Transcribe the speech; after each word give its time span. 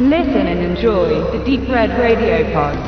Listen 0.00 0.46
and 0.46 0.60
enjoy 0.60 1.08
the 1.32 1.44
Deep 1.44 1.68
Red 1.68 1.90
Radio 1.98 2.44
Pod. 2.52 2.78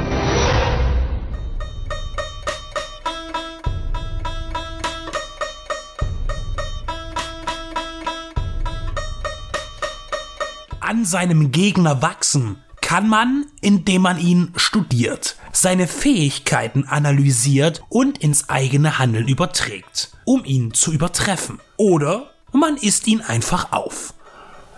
An 10.79 11.05
seinem 11.05 11.51
Gegner 11.51 12.01
wachsen 12.01 12.59
kann 12.81 13.09
man, 13.09 13.47
indem 13.61 14.03
man 14.03 14.17
ihn 14.21 14.53
studiert, 14.55 15.35
seine 15.51 15.89
Fähigkeiten 15.89 16.85
analysiert 16.87 17.83
und 17.89 18.19
ins 18.19 18.49
eigene 18.49 19.01
Handeln 19.01 19.27
überträgt, 19.27 20.13
um 20.25 20.45
ihn 20.45 20.75
zu 20.75 20.93
übertreffen. 20.93 21.59
Oder 21.77 22.31
man 22.53 22.77
isst 22.77 23.09
ihn 23.09 23.21
einfach 23.21 23.73
auf. 23.73 24.15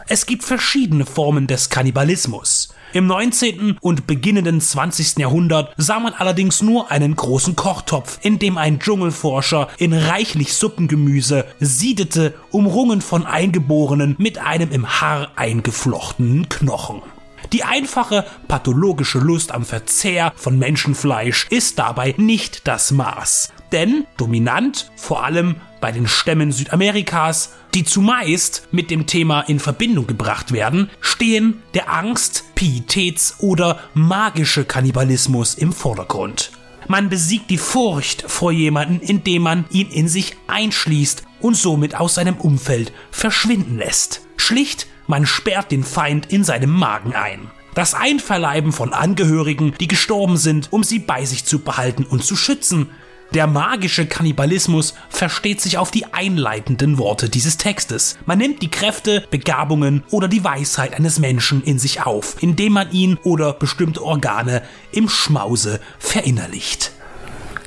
Es 0.08 0.26
gibt 0.26 0.44
verschiedene 0.44 1.06
Formen 1.06 1.46
des 1.46 1.70
Kannibalismus. 1.70 2.74
Im 2.92 3.06
19. 3.06 3.78
und 3.80 4.06
beginnenden 4.06 4.60
20. 4.60 5.18
Jahrhundert 5.18 5.72
sah 5.76 6.00
man 6.00 6.12
allerdings 6.12 6.60
nur 6.60 6.90
einen 6.90 7.16
großen 7.16 7.56
Kochtopf, 7.56 8.18
in 8.22 8.38
dem 8.38 8.58
ein 8.58 8.80
Dschungelforscher 8.80 9.68
in 9.78 9.94
reichlich 9.94 10.54
Suppengemüse 10.54 11.46
siedete, 11.60 12.34
umrungen 12.50 13.00
von 13.00 13.24
Eingeborenen 13.24 14.16
mit 14.18 14.38
einem 14.38 14.70
im 14.72 15.00
Haar 15.00 15.30
eingeflochtenen 15.36 16.48
Knochen. 16.48 17.02
Die 17.52 17.64
einfache 17.64 18.24
pathologische 18.48 19.18
Lust 19.18 19.52
am 19.52 19.66
Verzehr 19.66 20.32
von 20.36 20.58
Menschenfleisch 20.58 21.46
ist 21.50 21.78
dabei 21.78 22.14
nicht 22.16 22.66
das 22.66 22.92
Maß. 22.92 23.52
Denn 23.72 24.06
dominant, 24.16 24.90
vor 24.96 25.22
allem 25.22 25.56
bei 25.80 25.92
den 25.92 26.06
Stämmen 26.06 26.50
Südamerikas, 26.50 27.52
die 27.74 27.84
zumeist 27.84 28.68
mit 28.70 28.90
dem 28.90 29.06
Thema 29.06 29.42
in 29.42 29.60
Verbindung 29.60 30.06
gebracht 30.06 30.52
werden, 30.52 30.90
stehen 31.00 31.62
der 31.74 31.92
Angst, 31.92 32.44
Pietäts- 32.54 33.40
oder 33.40 33.80
magische 33.92 34.64
Kannibalismus 34.64 35.54
im 35.54 35.72
Vordergrund. 35.72 36.52
Man 36.88 37.10
besiegt 37.10 37.50
die 37.50 37.58
Furcht 37.58 38.24
vor 38.26 38.52
jemanden, 38.52 39.00
indem 39.00 39.42
man 39.42 39.64
ihn 39.70 39.90
in 39.90 40.08
sich 40.08 40.36
einschließt 40.46 41.22
und 41.40 41.56
somit 41.56 41.94
aus 41.94 42.14
seinem 42.14 42.36
Umfeld 42.36 42.92
verschwinden 43.10 43.78
lässt. 43.78 44.22
Schlicht, 44.36 44.86
man 45.06 45.26
sperrt 45.26 45.72
den 45.72 45.84
Feind 45.84 46.32
in 46.32 46.44
seinem 46.44 46.70
Magen 46.70 47.14
ein. 47.14 47.50
Das 47.74 47.94
Einverleiben 47.94 48.72
von 48.72 48.92
Angehörigen, 48.92 49.74
die 49.80 49.88
gestorben 49.88 50.36
sind, 50.36 50.72
um 50.72 50.84
sie 50.84 50.98
bei 50.98 51.24
sich 51.24 51.44
zu 51.44 51.60
behalten 51.60 52.04
und 52.04 52.22
zu 52.24 52.36
schützen, 52.36 52.90
der 53.34 53.46
magische 53.46 54.04
Kannibalismus 54.04 54.92
versteht 55.08 55.62
sich 55.62 55.78
auf 55.78 55.90
die 55.90 56.12
einleitenden 56.12 56.98
Worte 56.98 57.30
dieses 57.30 57.56
Textes. 57.56 58.18
Man 58.26 58.36
nimmt 58.36 58.60
die 58.60 58.70
Kräfte, 58.70 59.26
Begabungen 59.30 60.02
oder 60.10 60.28
die 60.28 60.44
Weisheit 60.44 60.94
eines 60.94 61.18
Menschen 61.18 61.62
in 61.62 61.78
sich 61.78 62.02
auf, 62.02 62.36
indem 62.42 62.74
man 62.74 62.90
ihn 62.92 63.18
oder 63.22 63.54
bestimmte 63.54 64.04
Organe 64.04 64.62
im 64.92 65.08
Schmause 65.08 65.80
verinnerlicht. 65.98 66.92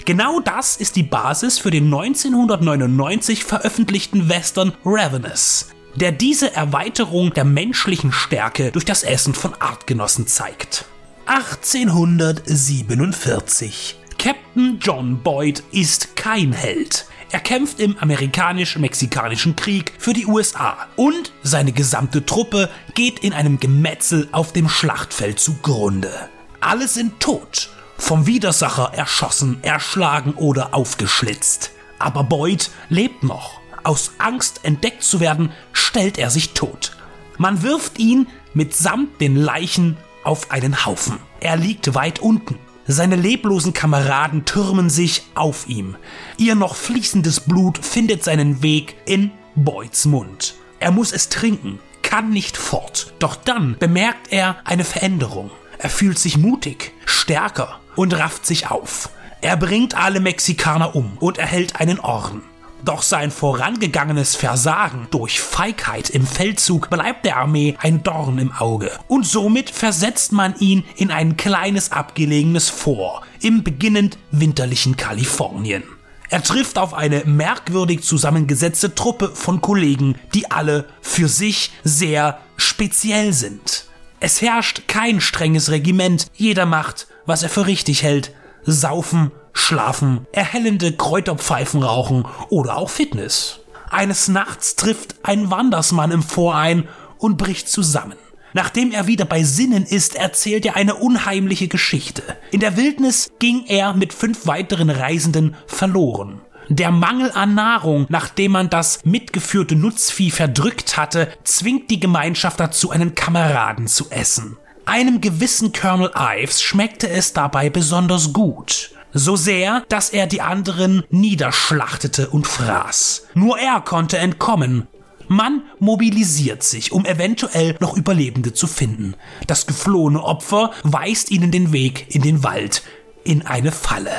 Genau 0.05 0.39
das 0.39 0.77
ist 0.77 0.95
die 0.97 1.03
Basis 1.03 1.58
für 1.58 1.72
den 1.72 1.86
1999 1.86 3.44
veröffentlichten 3.44 4.30
Western 4.30 4.73
Ravenous, 4.86 5.70
der 5.96 6.12
diese 6.12 6.54
Erweiterung 6.56 7.34
der 7.34 7.46
menschlichen 7.46 8.12
Stärke 8.12 8.72
durch 8.72 8.86
das 8.86 9.02
Essen 9.04 9.34
von 9.34 9.54
Artgenossen 9.54 10.28
zeigt. 10.28 10.86
1847 11.26 13.98
Captain 14.18 14.80
John 14.80 15.22
Boyd 15.23 15.64
ist 15.72 16.16
kein 16.16 16.54
Held. 16.54 17.06
Er 17.32 17.40
kämpft 17.40 17.80
im 17.80 17.98
amerikanisch-mexikanischen 17.98 19.56
Krieg 19.56 19.94
für 19.98 20.14
die 20.14 20.28
USA 20.28 20.78
und 20.96 21.32
seine 21.44 21.72
gesamte 21.72 22.23
Truppe 22.26 22.70
geht 22.94 23.20
in 23.20 23.34
einem 23.34 23.60
Gemetzel 23.60 24.28
auf 24.32 24.54
dem 24.54 24.70
Schlachtfeld 24.70 25.40
zugrunde. 25.40 26.30
Alle 26.62 26.88
sind 26.88 27.20
tot, 27.20 27.70
vom 27.98 28.26
Widersacher 28.26 28.94
erschossen, 28.94 29.58
erschlagen 29.64 30.34
oder 30.36 30.73
aufgeschlitzt. 30.73 31.72
Aber 32.00 32.23
Boyd 32.23 32.72
lebt 32.89 33.23
noch. 33.23 33.60
Aus 33.86 34.14
Angst 34.18 34.62
entdeckt 34.64 35.04
zu 35.04 35.20
werden, 35.20 35.52
stellt 35.72 36.18
er 36.18 36.32
sich 36.32 36.54
tot. 36.54 36.98
Man 37.38 37.62
wirft 37.62 38.00
ihn 38.00 38.28
mitsamt 38.56 39.22
den 39.22 39.36
Leichen 39.36 39.96
auf 40.23 40.50
einen 40.50 40.86
Haufen. 40.86 41.20
Er 41.40 41.56
liegt 41.56 41.94
weit 41.94 42.20
unten. 42.20 42.58
Seine 42.88 43.16
leblosen 43.16 43.73
Kameraden 43.73 44.46
türmen 44.46 44.90
sich 44.90 45.23
auf 45.36 45.68
ihm. 45.68 45.98
Ihr 46.38 46.56
noch 46.56 46.76
fließendes 46.76 47.42
Blut 47.42 47.78
findet 47.78 48.23
seinen 48.23 48.64
Weg 48.64 48.96
in 49.06 49.30
Boyds 49.54 50.06
Mund. 50.06 50.56
Er 50.80 50.92
muss 50.92 51.12
es 51.12 51.30
trinken, 51.30 51.80
kann 52.02 52.32
nicht 52.32 52.58
fort. 52.58 53.14
Doch 53.20 53.36
dann 53.36 53.78
bemerkt 53.78 54.32
er 54.32 54.58
eine 54.66 54.84
Veränderung. 54.84 55.52
Er 55.78 55.92
fühlt 55.92 56.17
sich 56.17 56.38
mutig, 56.40 56.94
stärker 57.06 57.80
und 57.96 58.17
rafft 58.17 58.48
sich 58.48 58.72
auf. 58.72 59.10
Er 59.42 59.58
bringt 59.58 59.96
alle 59.96 60.22
Mexikaner 60.22 60.96
um 60.96 61.17
und 61.20 61.38
erhält 61.38 61.80
einen 61.80 62.00
Orden. 62.00 62.42
Doch 62.83 63.02
sein 63.02 63.31
vorangegangenes 63.31 64.36
Versagen 64.36 65.08
durch 65.11 65.39
Feigheit 65.39 66.09
im 66.09 66.27
Feldzug 66.27 66.89
bleibt 66.89 67.25
der 67.25 67.37
Armee 67.37 67.75
ein 67.80 68.03
Dorn 68.03 68.37
im 68.37 68.52
Auge. 68.52 68.91
Und 69.08 69.25
somit 69.25 69.69
versetzt 69.69 70.31
man 70.31 70.55
ihn 70.59 70.83
in 70.95 71.09
ein 71.09 71.37
kleines 71.37 71.91
abgelegenes 71.91 72.69
Fort 72.69 73.23
im 73.41 73.63
beginnend 73.63 74.17
winterlichen 74.31 74.97
Kalifornien. 74.97 75.83
Er 76.30 76.43
trifft 76.43 76.77
auf 76.77 76.93
eine 76.93 77.23
merkwürdig 77.25 78.03
zusammengesetzte 78.03 78.95
Truppe 78.95 79.31
von 79.33 79.61
Kollegen, 79.61 80.15
die 80.33 80.49
alle 80.52 80.86
für 81.02 81.27
sich 81.30 81.71
sehr 81.83 82.39
speziell 82.57 83.31
sind. 83.33 83.86
Es 84.19 84.42
herrscht 84.42 84.87
kein 84.87 85.21
strenges 85.21 85.69
Regiment, 85.69 86.27
jeder 86.33 86.65
macht, 86.65 87.07
was 87.25 87.43
er 87.43 87.49
für 87.49 87.67
richtig 87.67 88.02
hält. 88.02 88.33
Saufen, 88.65 89.31
Schlafen, 89.53 90.27
erhellende 90.31 90.92
Kräuterpfeifen 90.93 91.83
rauchen 91.83 92.26
oder 92.49 92.77
auch 92.77 92.89
Fitness. 92.89 93.61
Eines 93.89 94.27
Nachts 94.27 94.76
trifft 94.76 95.15
ein 95.23 95.52
Wandersmann 95.52 96.11
im 96.11 96.23
Vorein 96.23 96.87
und 97.17 97.37
bricht 97.37 97.70
zusammen. 97.70 98.17
Nachdem 98.54 98.92
er 98.92 99.08
wieder 99.08 99.25
bei 99.25 99.43
Sinnen 99.43 99.86
ist, 99.86 100.15
erzählt 100.15 100.65
er 100.65 100.75
eine 100.75 100.95
unheimliche 100.95 101.67
Geschichte. 101.67 102.23
In 102.52 102.61
der 102.61 102.77
Wildnis 102.77 103.30
ging 103.39 103.65
er 103.67 103.93
mit 103.93 104.14
fünf 104.14 104.48
weiteren 104.48 104.89
Reisenden 104.89 105.55
verloren. 105.67 106.42
Der 106.70 106.89
Mangel 106.89 107.31
an 107.33 107.54
Nahrung, 107.54 108.05
nachdem 108.09 108.54
man 108.54 108.70
das 108.70 108.99
mitgeführte 109.04 109.75
Nutzvieh 109.75 110.31
verdrückt 110.31 110.98
hatte, 110.98 111.27
zwingt 111.43 111.92
die 111.92 111.99
Gemeinschaft 111.99 112.59
dazu, 112.59 112.89
einen 112.89 113.14
Kameraden 113.14 113.87
zu 113.87 114.09
essen. 114.09 114.58
Einem 114.86 115.20
gewissen 115.20 115.73
Colonel 115.73 116.12
Ives 116.16 116.62
schmeckte 116.62 117.10
es 117.10 117.34
dabei 117.34 117.72
besonders 117.72 118.34
gut. 118.34 118.92
So 119.14 119.36
sehr, 119.36 119.84
dass 119.90 120.12
er 120.12 120.28
die 120.28 120.42
anderen 120.42 121.04
niederschlachtete 121.10 122.30
und 122.30 122.46
fraß. 122.46 123.28
Nur 123.34 123.58
er 123.58 123.82
konnte 123.82 124.20
entkommen. 124.20 124.88
Man 125.28 125.64
mobilisiert 125.80 126.62
sich, 126.62 126.92
um 126.92 127.04
eventuell 127.06 127.76
noch 127.80 127.98
Überlebende 127.98 128.54
zu 128.54 128.68
finden. 128.68 129.16
Das 129.48 129.66
geflohene 129.66 130.24
Opfer 130.24 130.72
weist 130.84 131.31
ihnen 131.31 131.50
den 131.50 131.74
Weg 131.74 132.13
in 132.13 132.22
den 132.22 132.44
Wald, 132.44 132.84
in 133.24 133.44
eine 133.48 133.72
Falle. 133.72 134.12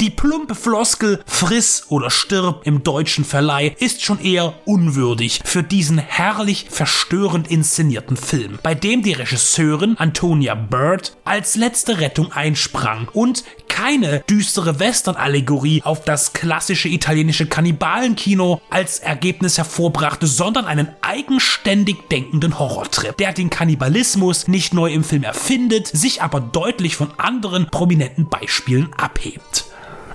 Die 0.00 0.10
plumpe 0.10 0.54
Floskel 0.54 1.24
Friss 1.26 1.86
oder 1.88 2.08
stirb 2.08 2.64
im 2.64 2.84
deutschen 2.84 3.24
Verleih 3.24 3.74
ist 3.80 4.00
schon 4.00 4.20
eher 4.20 4.54
unwürdig 4.64 5.40
für 5.44 5.64
diesen 5.64 5.98
herrlich 5.98 6.66
verstörend 6.70 7.50
inszenierten 7.50 8.16
Film, 8.16 8.60
bei 8.62 8.76
dem 8.76 9.02
die 9.02 9.14
Regisseurin 9.14 9.96
Antonia 9.98 10.54
Bird 10.54 11.16
als 11.24 11.56
letzte 11.56 11.98
Rettung 11.98 12.30
einsprang 12.30 13.08
und 13.12 13.42
keine 13.68 14.20
düstere 14.30 14.78
Western-Allegorie 14.78 15.82
auf 15.82 16.04
das 16.04 16.32
klassische 16.32 16.88
italienische 16.88 17.46
Kannibalenkino 17.46 18.60
als 18.70 19.00
Ergebnis 19.00 19.58
hervorbrachte, 19.58 20.28
sondern 20.28 20.66
einen 20.66 20.88
eigenständig 21.00 22.08
denkenden 22.08 22.60
Horrortrip, 22.60 23.16
der 23.16 23.32
den 23.32 23.50
Kannibalismus 23.50 24.46
nicht 24.46 24.74
neu 24.74 24.92
im 24.92 25.02
Film 25.02 25.24
erfindet, 25.24 25.88
sich 25.88 26.22
aber 26.22 26.40
deutlich 26.40 26.94
von 26.94 27.10
anderen 27.18 27.68
prominenten 27.70 28.28
Beispielen 28.28 28.92
abhebt. 28.96 29.67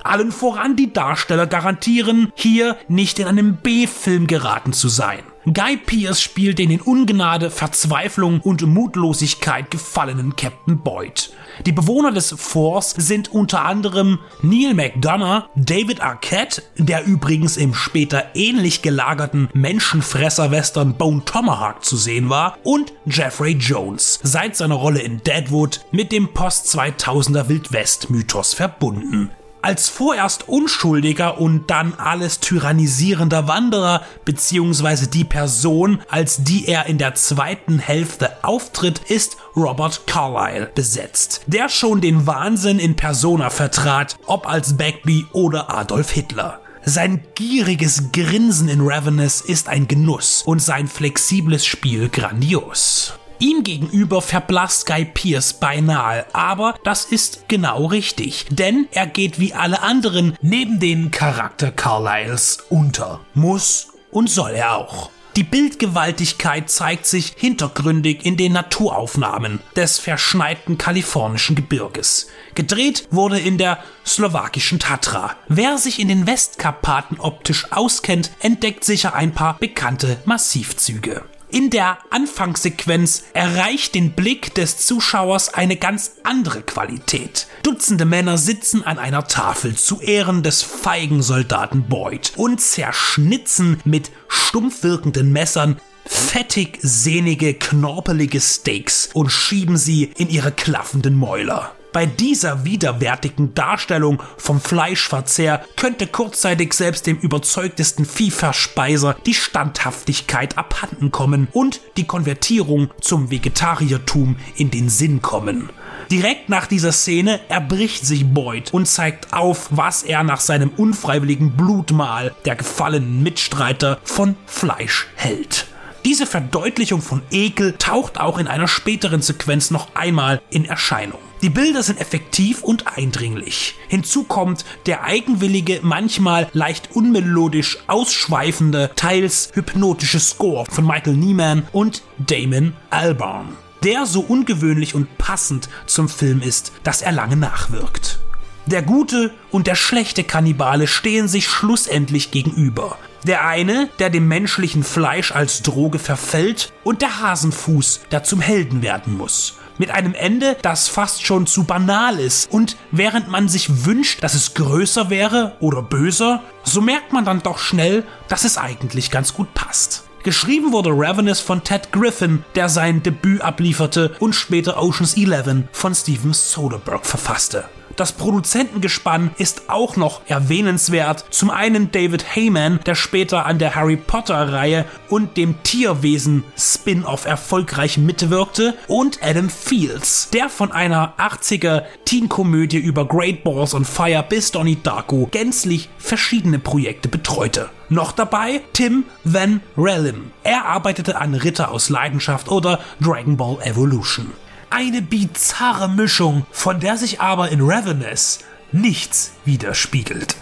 Allen 0.04 0.32
voran 0.32 0.76
die 0.76 0.92
Darsteller 0.92 1.46
garantieren, 1.46 2.32
hier 2.34 2.76
nicht 2.88 3.18
in 3.18 3.26
einem 3.26 3.56
B-Film 3.56 4.26
geraten 4.26 4.72
zu 4.72 4.88
sein. 4.88 5.20
Guy 5.52 5.76
Pearce 5.76 6.22
spielt 6.22 6.58
den 6.58 6.70
in 6.70 6.80
Ungnade, 6.80 7.50
Verzweiflung 7.50 8.40
und 8.40 8.62
Mutlosigkeit 8.62 9.70
gefallenen 9.70 10.36
Captain 10.36 10.78
Boyd. 10.78 11.32
Die 11.66 11.72
Bewohner 11.72 12.12
des 12.12 12.34
Forts 12.38 12.94
sind 12.96 13.30
unter 13.30 13.62
anderem 13.62 14.20
Neil 14.40 14.72
McDonough, 14.72 15.44
David 15.54 16.00
Arquette, 16.00 16.62
der 16.78 17.04
übrigens 17.04 17.58
im 17.58 17.74
später 17.74 18.24
ähnlich 18.34 18.80
gelagerten 18.80 19.50
Menschenfresser-Western 19.52 20.94
Bone 20.94 21.24
Tomahawk 21.26 21.84
zu 21.84 21.98
sehen 21.98 22.30
war, 22.30 22.56
und 22.62 22.94
Jeffrey 23.04 23.52
Jones, 23.52 24.20
seit 24.22 24.56
seiner 24.56 24.76
Rolle 24.76 25.00
in 25.00 25.22
Deadwood 25.24 25.84
mit 25.92 26.10
dem 26.10 26.28
Post-2000er 26.32 27.48
Wildwest-Mythos 27.48 28.54
verbunden. 28.54 29.30
Als 29.64 29.88
vorerst 29.88 30.46
unschuldiger 30.46 31.40
und 31.40 31.70
dann 31.70 31.94
alles 31.94 32.38
tyrannisierender 32.38 33.48
Wanderer, 33.48 34.02
beziehungsweise 34.26 35.08
die 35.08 35.24
Person, 35.24 36.02
als 36.10 36.44
die 36.44 36.68
er 36.68 36.84
in 36.84 36.98
der 36.98 37.14
zweiten 37.14 37.78
Hälfte 37.78 38.44
auftritt, 38.44 39.00
ist 39.08 39.38
Robert 39.56 40.06
Carlyle 40.06 40.70
besetzt, 40.74 41.44
der 41.46 41.70
schon 41.70 42.02
den 42.02 42.26
Wahnsinn 42.26 42.78
in 42.78 42.94
Persona 42.94 43.48
vertrat, 43.48 44.18
ob 44.26 44.46
als 44.46 44.76
Bagby 44.76 45.24
oder 45.32 45.74
Adolf 45.74 46.10
Hitler. 46.10 46.60
Sein 46.84 47.22
gieriges 47.34 48.12
Grinsen 48.12 48.68
in 48.68 48.82
Ravenous 48.82 49.40
ist 49.40 49.70
ein 49.70 49.88
Genuss 49.88 50.42
und 50.42 50.60
sein 50.60 50.88
flexibles 50.88 51.64
Spiel 51.64 52.10
grandios. 52.10 53.14
Ihm 53.38 53.64
gegenüber 53.64 54.22
verblasst 54.22 54.86
Guy 54.86 55.04
Pierce 55.04 55.54
beinahe, 55.54 56.26
aber 56.32 56.74
das 56.84 57.04
ist 57.04 57.48
genau 57.48 57.86
richtig, 57.86 58.46
denn 58.50 58.86
er 58.92 59.06
geht 59.06 59.38
wie 59.38 59.54
alle 59.54 59.82
anderen 59.82 60.36
neben 60.40 60.80
den 60.80 61.10
Charakter 61.10 61.70
Carlyles 61.70 62.64
unter. 62.70 63.20
Muss 63.34 63.88
und 64.10 64.30
soll 64.30 64.52
er 64.52 64.76
auch. 64.76 65.10
Die 65.36 65.42
Bildgewaltigkeit 65.42 66.70
zeigt 66.70 67.06
sich 67.06 67.34
hintergründig 67.36 68.24
in 68.24 68.36
den 68.36 68.52
Naturaufnahmen 68.52 69.58
des 69.74 69.98
verschneiten 69.98 70.78
kalifornischen 70.78 71.56
Gebirges. 71.56 72.28
Gedreht 72.54 73.08
wurde 73.10 73.40
in 73.40 73.58
der 73.58 73.82
slowakischen 74.06 74.78
Tatra. 74.78 75.34
Wer 75.48 75.76
sich 75.78 75.98
in 75.98 76.06
den 76.06 76.28
Westkarpaten 76.28 77.18
optisch 77.18 77.72
auskennt, 77.72 78.30
entdeckt 78.38 78.84
sicher 78.84 79.14
ein 79.14 79.34
paar 79.34 79.58
bekannte 79.58 80.18
Massivzüge. 80.24 81.24
In 81.54 81.70
der 81.70 81.98
Anfangssequenz 82.10 83.22
erreicht 83.32 83.94
den 83.94 84.10
Blick 84.10 84.56
des 84.56 84.78
Zuschauers 84.78 85.54
eine 85.54 85.76
ganz 85.76 86.16
andere 86.24 86.62
Qualität. 86.62 87.46
Dutzende 87.62 88.04
Männer 88.04 88.38
sitzen 88.38 88.82
an 88.82 88.98
einer 88.98 89.28
Tafel 89.28 89.76
zu 89.76 90.00
Ehren 90.00 90.42
des 90.42 90.64
feigen 90.64 91.22
Soldaten 91.22 91.84
Boyd 91.84 92.32
und 92.34 92.60
zerschnitzen 92.60 93.80
mit 93.84 94.10
stumpf 94.26 94.82
wirkenden 94.82 95.30
Messern 95.30 95.80
fettig 96.04 96.80
sehnige, 96.82 97.54
knorpelige 97.54 98.40
Steaks 98.40 99.10
und 99.12 99.30
schieben 99.30 99.76
sie 99.76 100.10
in 100.16 100.30
ihre 100.30 100.50
klaffenden 100.50 101.14
Mäuler. 101.14 101.70
Bei 101.94 102.06
dieser 102.06 102.64
widerwärtigen 102.64 103.54
Darstellung 103.54 104.20
vom 104.36 104.60
Fleischverzehr 104.60 105.64
könnte 105.76 106.08
kurzzeitig 106.08 106.72
selbst 106.72 107.06
dem 107.06 107.16
überzeugtesten 107.18 108.04
Viehverspeiser 108.04 109.14
die 109.24 109.32
Standhaftigkeit 109.32 110.58
abhanden 110.58 111.12
kommen 111.12 111.46
und 111.52 111.80
die 111.96 112.04
Konvertierung 112.04 112.90
zum 113.00 113.30
Vegetariertum 113.30 114.34
in 114.56 114.72
den 114.72 114.88
Sinn 114.88 115.22
kommen. 115.22 115.70
Direkt 116.10 116.48
nach 116.48 116.66
dieser 116.66 116.90
Szene 116.90 117.38
erbricht 117.48 118.04
sich 118.04 118.26
Boyd 118.26 118.74
und 118.74 118.86
zeigt 118.88 119.32
auf, 119.32 119.68
was 119.70 120.02
er 120.02 120.24
nach 120.24 120.40
seinem 120.40 120.70
unfreiwilligen 120.70 121.52
Blutmahl 121.52 122.34
der 122.44 122.56
gefallenen 122.56 123.22
Mitstreiter 123.22 124.00
von 124.02 124.34
Fleisch 124.46 125.06
hält. 125.14 125.68
Diese 126.04 126.26
Verdeutlichung 126.26 127.00
von 127.00 127.22
Ekel 127.30 127.76
taucht 127.78 128.20
auch 128.20 128.36
in 128.36 128.46
einer 128.46 128.68
späteren 128.68 129.22
Sequenz 129.22 129.70
noch 129.70 129.94
einmal 129.94 130.42
in 130.50 130.66
Erscheinung. 130.66 131.18
Die 131.40 131.48
Bilder 131.48 131.82
sind 131.82 131.98
effektiv 131.98 132.62
und 132.62 132.98
eindringlich. 132.98 133.74
Hinzu 133.88 134.24
kommt 134.24 134.66
der 134.84 135.04
eigenwillige, 135.04 135.80
manchmal 135.82 136.48
leicht 136.52 136.90
unmelodisch 136.94 137.78
ausschweifende, 137.86 138.90
teils 138.96 139.50
hypnotische 139.54 140.20
Score 140.20 140.66
von 140.70 140.86
Michael 140.86 141.16
Niemann 141.16 141.66
und 141.72 142.02
Damon 142.18 142.74
Albarn, 142.90 143.56
der 143.82 144.04
so 144.04 144.20
ungewöhnlich 144.20 144.94
und 144.94 145.16
passend 145.16 145.70
zum 145.86 146.10
Film 146.10 146.42
ist, 146.42 146.72
dass 146.82 147.00
er 147.00 147.12
lange 147.12 147.36
nachwirkt. 147.36 148.18
Der 148.66 148.82
gute 148.82 149.32
und 149.50 149.66
der 149.66 149.74
schlechte 149.74 150.22
Kannibale 150.22 150.86
stehen 150.86 151.28
sich 151.28 151.48
schlussendlich 151.48 152.30
gegenüber. 152.30 152.98
Der 153.24 153.46
eine, 153.46 153.88
der 153.98 154.10
dem 154.10 154.28
menschlichen 154.28 154.82
Fleisch 154.82 155.32
als 155.32 155.62
Droge 155.62 155.98
verfällt, 155.98 156.72
und 156.84 157.02
der 157.02 157.20
Hasenfuß, 157.20 158.02
der 158.10 158.24
zum 158.24 158.40
Helden 158.40 158.82
werden 158.82 159.16
muss 159.16 159.54
mit 159.78 159.90
einem 159.90 160.14
Ende, 160.14 160.56
das 160.62 160.88
fast 160.88 161.24
schon 161.24 161.46
zu 161.46 161.64
banal 161.64 162.18
ist. 162.18 162.50
Und 162.50 162.76
während 162.90 163.28
man 163.28 163.48
sich 163.48 163.84
wünscht, 163.84 164.22
dass 164.22 164.34
es 164.34 164.54
größer 164.54 165.10
wäre 165.10 165.56
oder 165.60 165.82
böser, 165.82 166.42
so 166.62 166.80
merkt 166.80 167.12
man 167.12 167.24
dann 167.24 167.42
doch 167.42 167.58
schnell, 167.58 168.04
dass 168.28 168.44
es 168.44 168.58
eigentlich 168.58 169.10
ganz 169.10 169.34
gut 169.34 169.52
passt. 169.54 170.04
Geschrieben 170.22 170.72
wurde 170.72 170.90
Ravenous 170.90 171.40
von 171.40 171.62
Ted 171.64 171.92
Griffin, 171.92 172.44
der 172.54 172.70
sein 172.70 173.02
Debüt 173.02 173.42
ablieferte 173.42 174.14
und 174.20 174.34
später 174.34 174.82
Oceans 174.82 175.16
11 175.16 175.64
von 175.72 175.94
Steven 175.94 176.32
Soderbergh 176.32 177.04
verfasste. 177.04 177.64
Das 177.96 178.12
Produzentengespann 178.12 179.30
ist 179.38 179.68
auch 179.68 179.96
noch 179.96 180.22
erwähnenswert. 180.26 181.24
Zum 181.30 181.50
einen 181.50 181.92
David 181.92 182.34
Heyman, 182.34 182.80
der 182.86 182.96
später 182.96 183.46
an 183.46 183.58
der 183.58 183.76
Harry 183.76 183.96
Potter-Reihe 183.96 184.84
und 185.08 185.36
dem 185.36 185.62
Tierwesen-Spin-off 185.62 187.24
erfolgreich 187.24 187.98
mitwirkte, 187.98 188.74
und 188.88 189.20
Adam 189.22 189.48
Fields, 189.48 190.28
der 190.32 190.48
von 190.48 190.72
einer 190.72 191.14
80er 191.18 191.82
Teen-Komödie 192.04 192.78
über 192.78 193.06
Great 193.06 193.44
Balls 193.44 193.74
on 193.74 193.84
Fire 193.84 194.24
bis 194.28 194.50
Donnie 194.50 194.78
Darko 194.82 195.28
gänzlich 195.30 195.88
verschiedene 195.98 196.58
Projekte 196.58 197.08
betreute. 197.08 197.68
Noch 197.88 198.12
dabei 198.12 198.62
Tim 198.72 199.04
Van 199.22 199.60
Rellim. 199.76 200.32
Er 200.42 200.64
arbeitete 200.64 201.20
an 201.20 201.34
Ritter 201.34 201.70
aus 201.70 201.90
Leidenschaft 201.90 202.50
oder 202.50 202.80
Dragon 203.00 203.36
Ball 203.36 203.58
Evolution 203.62 204.32
eine 204.74 205.02
bizarre 205.02 205.88
Mischung, 205.88 206.46
von 206.50 206.80
der 206.80 206.96
sich 206.96 207.20
aber 207.20 207.50
in 207.50 207.60
Ravenous 207.62 208.40
nichts 208.72 209.32
widerspiegelt. 209.44 210.34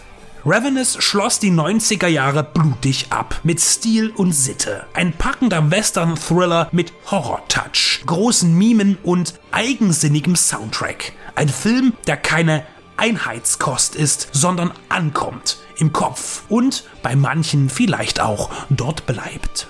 Ravenous 0.46 0.96
schloss 1.00 1.38
die 1.38 1.50
90er 1.50 2.06
Jahre 2.06 2.42
blutig 2.42 3.08
ab, 3.10 3.38
mit 3.42 3.60
Stil 3.60 4.08
und 4.08 4.32
Sitte. 4.32 4.86
Ein 4.94 5.12
packender 5.12 5.70
Western-Thriller 5.70 6.68
mit 6.72 6.94
Horror-Touch, 7.10 8.04
großen 8.06 8.56
Mimen 8.56 8.96
und 9.02 9.34
eigensinnigem 9.50 10.34
Soundtrack. 10.34 11.12
Ein 11.34 11.50
Film, 11.50 11.92
der 12.06 12.16
keine 12.16 12.64
Einheitskost 12.96 13.94
ist, 13.94 14.30
sondern 14.32 14.72
ankommt, 14.88 15.58
im 15.76 15.92
Kopf 15.92 16.44
und 16.48 16.84
bei 17.02 17.14
manchen 17.16 17.68
vielleicht 17.68 18.18
auch 18.18 18.50
dort 18.70 19.04
bleibt. 19.04 19.68